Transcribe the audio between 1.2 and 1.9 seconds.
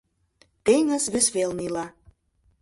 велне ила